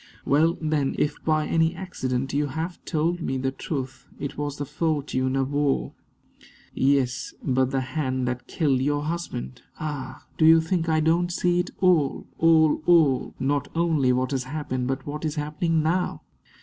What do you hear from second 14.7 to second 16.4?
but what is happening now?"